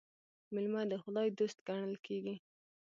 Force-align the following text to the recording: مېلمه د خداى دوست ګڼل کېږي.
مېلمه 0.53 0.81
د 0.91 0.93
خداى 1.03 1.27
دوست 1.39 1.57
ګڼل 1.67 1.95
کېږي. 2.05 2.35